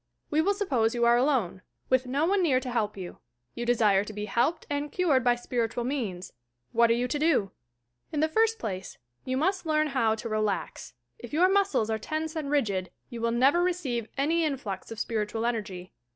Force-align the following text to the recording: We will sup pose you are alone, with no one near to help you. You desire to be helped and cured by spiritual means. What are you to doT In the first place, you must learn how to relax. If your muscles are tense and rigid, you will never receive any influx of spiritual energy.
We 0.31 0.41
will 0.41 0.55
sup 0.55 0.69
pose 0.69 0.95
you 0.95 1.05
are 1.05 1.15
alone, 1.15 1.61
with 1.87 2.07
no 2.07 2.25
one 2.25 2.41
near 2.41 2.59
to 2.59 2.71
help 2.71 2.97
you. 2.97 3.19
You 3.53 3.67
desire 3.67 4.03
to 4.05 4.13
be 4.13 4.25
helped 4.25 4.65
and 4.67 4.91
cured 4.91 5.23
by 5.23 5.35
spiritual 5.35 5.83
means. 5.83 6.33
What 6.71 6.89
are 6.89 6.95
you 6.95 7.07
to 7.07 7.19
doT 7.19 7.51
In 8.11 8.19
the 8.19 8.27
first 8.27 8.57
place, 8.57 8.97
you 9.25 9.37
must 9.37 9.67
learn 9.67 9.89
how 9.89 10.15
to 10.15 10.27
relax. 10.27 10.95
If 11.19 11.33
your 11.33 11.47
muscles 11.49 11.91
are 11.91 11.99
tense 11.99 12.35
and 12.35 12.49
rigid, 12.49 12.89
you 13.11 13.21
will 13.21 13.29
never 13.29 13.61
receive 13.61 14.07
any 14.17 14.43
influx 14.43 14.89
of 14.89 14.99
spiritual 14.99 15.45
energy. 15.45 15.93